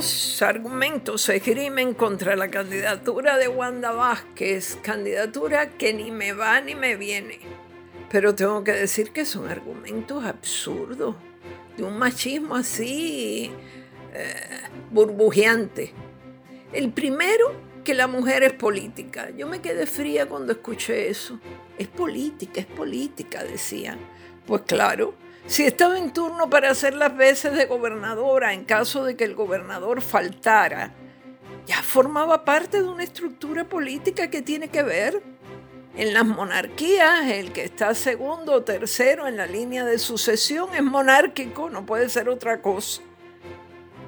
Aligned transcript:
Muchos 0.00 0.40
argumentos 0.40 1.20
se 1.20 1.36
esgrimen 1.36 1.92
contra 1.92 2.34
la 2.34 2.50
candidatura 2.50 3.36
de 3.36 3.48
Wanda 3.48 3.92
Vázquez, 3.92 4.78
candidatura 4.80 5.68
que 5.72 5.92
ni 5.92 6.10
me 6.10 6.32
va 6.32 6.58
ni 6.62 6.74
me 6.74 6.96
viene. 6.96 7.38
Pero 8.10 8.34
tengo 8.34 8.64
que 8.64 8.72
decir 8.72 9.10
que 9.10 9.26
son 9.26 9.50
argumentos 9.50 10.24
absurdos, 10.24 11.16
de 11.76 11.82
un 11.82 11.98
machismo 11.98 12.56
así 12.56 13.50
eh, 14.14 14.34
burbujeante. 14.90 15.92
El 16.72 16.92
primero, 16.92 17.52
que 17.84 17.92
la 17.92 18.06
mujer 18.06 18.42
es 18.42 18.54
política. 18.54 19.28
Yo 19.36 19.46
me 19.48 19.60
quedé 19.60 19.84
fría 19.84 20.24
cuando 20.24 20.52
escuché 20.52 21.10
eso. 21.10 21.38
Es 21.76 21.88
política, 21.88 22.60
es 22.60 22.66
política, 22.66 23.44
decían. 23.44 23.98
Pues 24.46 24.62
claro, 24.62 25.12
si 25.50 25.64
estaba 25.64 25.98
en 25.98 26.12
turno 26.12 26.48
para 26.48 26.70
hacer 26.70 26.94
las 26.94 27.16
veces 27.16 27.56
de 27.56 27.66
gobernadora 27.66 28.52
en 28.54 28.64
caso 28.64 29.02
de 29.02 29.16
que 29.16 29.24
el 29.24 29.34
gobernador 29.34 30.00
faltara, 30.00 30.92
ya 31.66 31.82
formaba 31.82 32.44
parte 32.44 32.80
de 32.80 32.88
una 32.88 33.02
estructura 33.02 33.64
política 33.64 34.30
que 34.30 34.42
tiene 34.42 34.68
que 34.68 34.84
ver. 34.84 35.20
En 35.96 36.14
las 36.14 36.24
monarquías, 36.24 37.26
el 37.26 37.52
que 37.52 37.64
está 37.64 37.96
segundo 37.96 38.52
o 38.52 38.62
tercero 38.62 39.26
en 39.26 39.36
la 39.36 39.46
línea 39.46 39.84
de 39.84 39.98
sucesión 39.98 40.68
es 40.72 40.84
monárquico, 40.84 41.68
no 41.68 41.84
puede 41.84 42.08
ser 42.08 42.28
otra 42.28 42.62
cosa. 42.62 43.02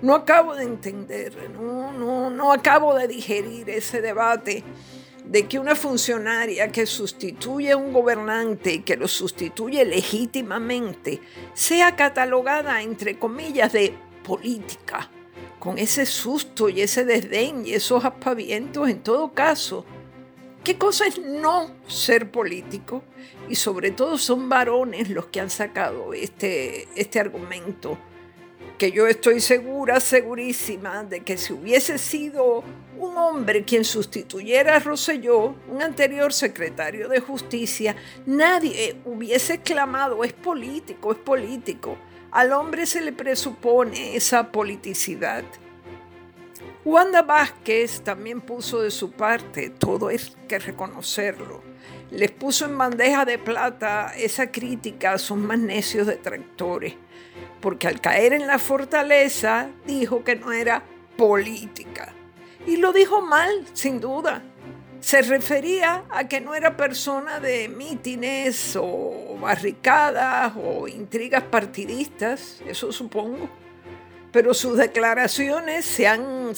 No 0.01 0.15
acabo 0.15 0.55
de 0.55 0.63
entender, 0.63 1.51
no, 1.51 1.93
no, 1.93 2.31
no 2.31 2.53
acabo 2.53 2.95
de 2.95 3.09
digerir 3.09 3.69
ese 3.69 4.01
debate 4.01 4.63
de 5.25 5.47
que 5.47 5.59
una 5.59 5.75
funcionaria 5.75 6.71
que 6.73 6.87
sustituye 6.87 7.73
a 7.73 7.77
un 7.77 7.93
gobernante 7.93 8.75
y 8.75 8.79
que 8.81 8.97
lo 8.97 9.09
sustituye 9.09 9.85
legítimamente 9.85 11.21
sea 11.55 11.97
catalogada, 11.97 12.83
entre 12.83 13.19
comillas, 13.19 13.73
de 13.73 13.95
política, 14.25 15.11
con 15.59 15.79
ese 15.79 16.07
susto 16.07 16.69
y 16.69 16.81
ese 16.81 17.05
desdén 17.05 17.67
y 17.67 17.73
esos 17.73 18.05
aspavientos 18.05 18.89
en 18.89 19.03
todo 19.03 19.33
caso. 19.33 19.85
¿Qué 20.65 20.79
cosa 20.79 21.07
es 21.07 21.19
no 21.19 21.71
ser 21.89 22.31
político? 22.31 23.03
Y 23.49 23.57
sobre 23.57 23.91
todo 23.91 24.17
son 24.19 24.49
varones 24.49 25.11
los 25.11 25.27
que 25.27 25.41
han 25.41 25.51
sacado 25.51 26.15
este, 26.15 26.89
este 26.95 27.19
argumento 27.19 27.99
que 28.83 28.91
yo 28.91 29.07
estoy 29.07 29.41
segura, 29.41 30.01
segurísima, 30.01 31.05
de 31.05 31.21
que 31.21 31.39
si 31.39 31.53
hubiese 31.53 31.99
sido 31.99 32.65
un 32.99 33.17
hombre 33.17 33.63
quien 33.63 33.85
sustituyera 33.85 34.75
a 34.75 34.79
Rosselló, 34.81 35.55
un 35.69 35.81
anterior 35.81 36.33
secretario 36.33 37.09
de 37.09 37.21
justicia, 37.21 37.95
nadie 38.27 38.97
hubiese 39.05 39.61
clamado, 39.61 40.25
es 40.25 40.33
político, 40.33 41.13
es 41.13 41.19
político. 41.19 41.97
Al 42.33 42.53
hombre 42.53 42.85
se 42.87 43.01
le 43.01 43.13
presupone 43.13 44.17
esa 44.17 44.51
politicidad. 44.51 45.45
Wanda 46.85 47.23
Vázquez 47.23 48.01
también 48.01 48.41
puso 48.41 48.81
de 48.81 48.91
su 48.91 49.13
parte, 49.13 49.71
todo 49.71 50.11
es 50.11 50.37
que 50.49 50.59
reconocerlo. 50.59 51.72
Les 52.13 52.31
puso 52.31 52.67
en 52.67 52.79
bandeja 52.79 53.25
de 53.25 53.39
plata 53.39 54.13
esa 54.17 54.53
crítica 54.53 55.15
a 55.15 55.19
sus 55.19 55.37
más 55.37 55.59
necios 55.59 56.07
detractores 56.07 56.95
porque 57.63 57.87
al 57.87 58.01
caer 58.01 58.35
en 58.35 58.47
la 58.47 58.59
fortaleza 58.59 59.71
dijo 59.87 60.25
que 60.25 60.37
no 60.37 60.53
era 60.53 60.83
política. 61.17 62.13
Y 62.67 62.77
lo 62.77 62.93
dijo 62.93 63.23
mal, 63.23 63.65
sin 63.73 64.01
duda. 64.01 64.43
Se 65.01 65.23
refería 65.23 66.05
a 66.11 66.29
que 66.29 66.41
no 66.41 66.55
era 66.55 66.77
persona 66.77 67.41
de 67.41 67.69
mítines 67.69 68.77
o 68.77 69.37
barricadas 69.41 70.53
o 70.57 70.87
intrigas 70.87 71.43
partidistas, 71.45 72.61
eso 72.67 72.93
supongo. 72.93 73.49
Pero 74.31 74.55
sus 74.55 74.77
declaraciones 74.77 75.85
se 75.85 76.07
han, 76.07 76.53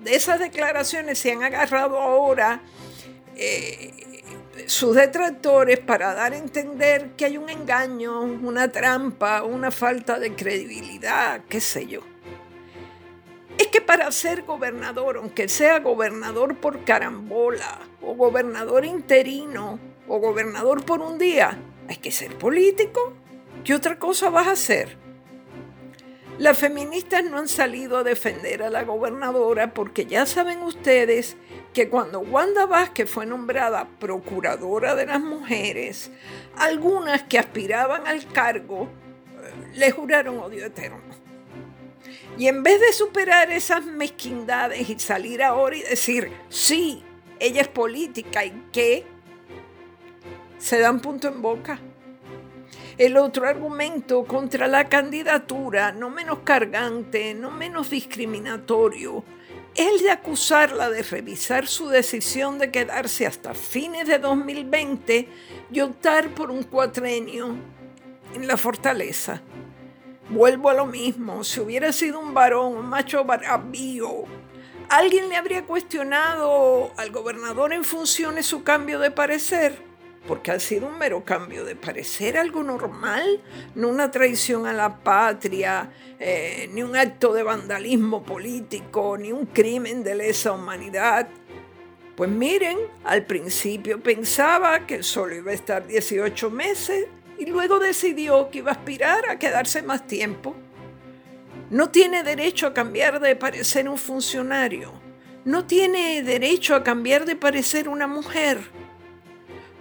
de 0.00 0.14
esas 0.14 0.38
declaraciones 0.40 1.18
se 1.18 1.32
han 1.32 1.42
agarrado 1.42 1.98
ahora 1.98 2.62
eh, 3.36 4.01
sus 4.66 4.94
detractores 4.96 5.78
para 5.78 6.14
dar 6.14 6.32
a 6.32 6.36
entender 6.36 7.10
que 7.16 7.26
hay 7.26 7.38
un 7.38 7.48
engaño, 7.48 8.22
una 8.22 8.70
trampa, 8.70 9.42
una 9.42 9.70
falta 9.70 10.18
de 10.18 10.34
credibilidad, 10.34 11.42
qué 11.48 11.60
sé 11.60 11.86
yo. 11.86 12.00
Es 13.58 13.66
que 13.68 13.80
para 13.80 14.10
ser 14.10 14.42
gobernador, 14.42 15.18
aunque 15.18 15.48
sea 15.48 15.80
gobernador 15.80 16.56
por 16.56 16.84
carambola, 16.84 17.80
o 18.00 18.14
gobernador 18.14 18.84
interino, 18.84 19.78
o 20.08 20.18
gobernador 20.18 20.84
por 20.84 21.00
un 21.00 21.18
día, 21.18 21.58
hay 21.88 21.96
que 21.96 22.10
ser 22.10 22.36
político. 22.38 23.12
¿Qué 23.64 23.74
otra 23.74 23.98
cosa 23.98 24.30
vas 24.30 24.48
a 24.48 24.52
hacer? 24.52 24.96
Las 26.38 26.58
feministas 26.58 27.24
no 27.24 27.38
han 27.38 27.48
salido 27.48 27.98
a 27.98 28.02
defender 28.02 28.62
a 28.62 28.70
la 28.70 28.84
gobernadora 28.84 29.74
porque 29.74 30.06
ya 30.06 30.26
saben 30.26 30.62
ustedes 30.62 31.36
que 31.72 31.88
cuando 31.88 32.20
Wanda 32.20 32.66
Vázquez 32.66 33.08
fue 33.08 33.26
nombrada 33.26 33.88
procuradora 33.98 34.94
de 34.94 35.06
las 35.06 35.20
mujeres, 35.20 36.10
algunas 36.56 37.22
que 37.22 37.38
aspiraban 37.38 38.06
al 38.06 38.26
cargo 38.26 38.88
eh, 39.42 39.76
le 39.78 39.90
juraron 39.90 40.38
odio 40.38 40.66
eterno. 40.66 41.00
Y 42.36 42.46
en 42.46 42.62
vez 42.62 42.80
de 42.80 42.92
superar 42.92 43.50
esas 43.50 43.84
mezquindades 43.84 44.88
y 44.88 44.98
salir 44.98 45.42
ahora 45.42 45.76
y 45.76 45.82
decir, 45.82 46.30
sí, 46.48 47.02
ella 47.38 47.62
es 47.62 47.68
política 47.68 48.44
y 48.44 48.50
que 48.72 49.04
se 50.58 50.78
dan 50.78 51.00
punto 51.00 51.28
en 51.28 51.42
boca. 51.42 51.78
El 52.98 53.16
otro 53.16 53.46
argumento 53.46 54.24
contra 54.24 54.68
la 54.68 54.88
candidatura, 54.88 55.92
no 55.92 56.10
menos 56.10 56.40
cargante, 56.44 57.34
no 57.34 57.50
menos 57.50 57.90
discriminatorio, 57.90 59.24
el 59.74 60.02
de 60.02 60.10
acusarla 60.10 60.90
de 60.90 61.02
revisar 61.02 61.66
su 61.66 61.88
decisión 61.88 62.58
de 62.58 62.70
quedarse 62.70 63.26
hasta 63.26 63.54
fines 63.54 64.06
de 64.06 64.18
2020 64.18 65.28
y 65.70 65.80
optar 65.80 66.28
por 66.34 66.50
un 66.50 66.62
cuatrenio 66.64 67.56
en 68.34 68.46
la 68.46 68.56
fortaleza. 68.56 69.40
Vuelvo 70.28 70.70
a 70.70 70.74
lo 70.74 70.86
mismo, 70.86 71.44
si 71.44 71.60
hubiera 71.60 71.92
sido 71.92 72.20
un 72.20 72.34
varón, 72.34 72.76
un 72.76 72.86
macho 72.86 73.24
bravío, 73.24 74.24
¿alguien 74.88 75.28
le 75.28 75.36
habría 75.36 75.64
cuestionado 75.64 76.92
al 76.96 77.10
gobernador 77.10 77.72
en 77.72 77.84
funciones 77.84 78.46
su 78.46 78.62
cambio 78.62 78.98
de 78.98 79.10
parecer? 79.10 79.91
Porque 80.26 80.52
ha 80.52 80.60
sido 80.60 80.86
un 80.86 80.98
mero 80.98 81.24
cambio 81.24 81.64
de 81.64 81.74
parecer, 81.74 82.36
algo 82.36 82.62
normal, 82.62 83.40
no 83.74 83.88
una 83.88 84.10
traición 84.10 84.66
a 84.66 84.72
la 84.72 84.98
patria, 84.98 85.90
eh, 86.18 86.68
ni 86.72 86.82
un 86.82 86.96
acto 86.96 87.32
de 87.32 87.42
vandalismo 87.42 88.22
político, 88.22 89.16
ni 89.18 89.32
un 89.32 89.46
crimen 89.46 90.04
de 90.04 90.14
lesa 90.14 90.52
humanidad. 90.52 91.28
Pues 92.14 92.30
miren, 92.30 92.78
al 93.04 93.24
principio 93.24 94.00
pensaba 94.00 94.86
que 94.86 95.02
solo 95.02 95.34
iba 95.34 95.50
a 95.50 95.54
estar 95.54 95.86
18 95.86 96.50
meses 96.50 97.06
y 97.38 97.46
luego 97.46 97.80
decidió 97.80 98.50
que 98.50 98.58
iba 98.58 98.70
a 98.70 98.74
aspirar 98.74 99.28
a 99.28 99.38
quedarse 99.38 99.82
más 99.82 100.06
tiempo. 100.06 100.54
No 101.70 101.90
tiene 101.90 102.22
derecho 102.22 102.68
a 102.68 102.74
cambiar 102.74 103.18
de 103.18 103.34
parecer 103.34 103.88
un 103.88 103.98
funcionario. 103.98 104.92
No 105.44 105.64
tiene 105.64 106.22
derecho 106.22 106.76
a 106.76 106.84
cambiar 106.84 107.24
de 107.24 107.34
parecer 107.34 107.88
una 107.88 108.06
mujer 108.06 108.60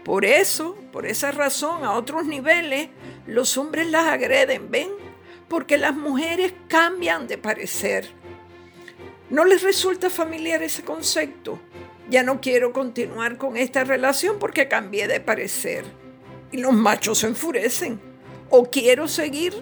por 0.03 0.25
eso, 0.25 0.75
por 0.91 1.05
esa 1.05 1.31
razón, 1.31 1.83
a 1.83 1.93
otros 1.93 2.25
niveles, 2.25 2.89
los 3.27 3.57
hombres 3.57 3.89
las 3.89 4.07
agreden, 4.07 4.71
¿ven? 4.71 4.89
Porque 5.47 5.77
las 5.77 5.95
mujeres 5.95 6.53
cambian 6.67 7.27
de 7.27 7.37
parecer. 7.37 8.09
¿No 9.29 9.45
les 9.45 9.61
resulta 9.61 10.09
familiar 10.09 10.63
ese 10.63 10.83
concepto? 10.83 11.59
Ya 12.09 12.23
no 12.23 12.41
quiero 12.41 12.73
continuar 12.73 13.37
con 13.37 13.55
esta 13.55 13.83
relación 13.83 14.37
porque 14.39 14.67
cambié 14.67 15.07
de 15.07 15.19
parecer. 15.19 15.85
Y 16.51 16.57
los 16.57 16.73
machos 16.73 17.19
se 17.19 17.27
enfurecen. 17.27 18.01
O 18.49 18.65
quiero 18.69 19.07
seguir 19.07 19.53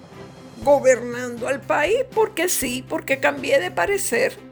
gobernando 0.64 1.48
al 1.48 1.62
país 1.62 2.00
porque 2.14 2.50
sí, 2.50 2.84
porque 2.88 3.20
cambié 3.20 3.60
de 3.60 3.70
parecer. 3.70 4.49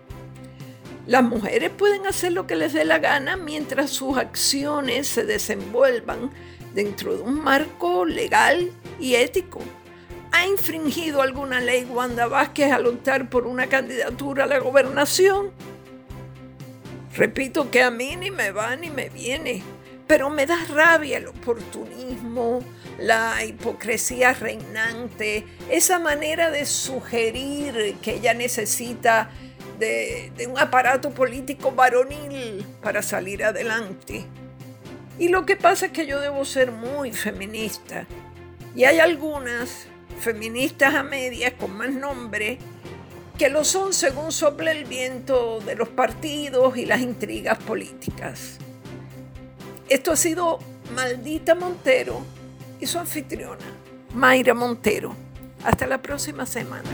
Las 1.07 1.23
mujeres 1.23 1.69
pueden 1.69 2.05
hacer 2.05 2.33
lo 2.33 2.47
que 2.47 2.57
les 2.57 2.73
dé 2.73 2.83
la 2.83 2.99
gana 2.99 3.37
mientras 3.37 3.91
sus 3.91 4.17
acciones 4.17 5.07
se 5.07 5.23
desenvuelvan 5.23 6.31
dentro 6.73 7.15
de 7.15 7.23
un 7.23 7.41
marco 7.41 8.03
legal 8.03 8.71
y 8.99 9.15
ético. 9.15 9.61
¿Ha 10.33 10.45
infringido 10.45 11.21
alguna 11.21 11.61
ley 11.61 11.85
Wanda 11.85 12.27
Vázquez 12.27 12.73
al 12.73 12.87
optar 12.87 13.29
por 13.29 13.47
una 13.47 13.67
candidatura 13.67 14.43
a 14.43 14.47
la 14.47 14.59
gobernación? 14.59 15.51
Repito 17.15 17.71
que 17.71 17.83
a 17.83 17.89
mí 17.89 18.17
ni 18.17 18.29
me 18.29 18.51
va 18.51 18.75
ni 18.75 18.89
me 18.89 19.07
viene, 19.07 19.63
pero 20.07 20.29
me 20.29 20.45
da 20.45 20.57
rabia 20.65 21.19
el 21.19 21.27
oportunismo, 21.27 22.59
la 22.99 23.45
hipocresía 23.45 24.33
reinante, 24.33 25.45
esa 25.71 25.99
manera 25.99 26.51
de 26.51 26.65
sugerir 26.65 27.95
que 28.01 28.15
ella 28.15 28.33
necesita 28.33 29.31
de, 29.79 30.31
un 30.49 30.57
aparato 30.57 31.11
político 31.11 31.71
varonil 31.71 32.65
para 32.81 33.01
salir 33.01 33.43
adelante. 33.43 34.25
Y 35.19 35.29
lo 35.29 35.45
que 35.45 35.55
pasa 35.55 35.87
es 35.87 35.91
que 35.91 36.05
yo 36.05 36.19
debo 36.19 36.45
ser 36.45 36.71
muy 36.71 37.11
feminista. 37.11 38.05
Y 38.75 38.83
hay 38.83 38.99
algunas 38.99 39.87
feministas 40.19 40.93
a 40.93 41.03
medias 41.03 41.53
con 41.53 41.75
más 41.75 41.91
nombre 41.91 42.59
que 43.37 43.49
lo 43.49 43.63
son 43.63 43.93
según 43.93 44.31
sople 44.31 44.71
el 44.71 44.85
viento 44.85 45.59
de 45.59 45.75
los 45.75 45.89
partidos 45.89 46.75
y 46.77 46.85
las 46.85 47.01
intrigas 47.01 47.57
políticas. 47.59 48.57
Esto 49.89 50.11
ha 50.11 50.15
sido 50.15 50.59
Maldita 50.93 51.55
Montero 51.55 52.21
y 52.79 52.87
su 52.87 52.97
anfitriona, 52.99 53.65
Mayra 54.13 54.53
Montero. 54.53 55.15
Hasta 55.63 55.87
la 55.87 56.01
próxima 56.01 56.45
semana. 56.45 56.89